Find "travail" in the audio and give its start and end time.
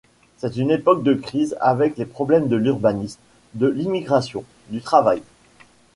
4.81-5.21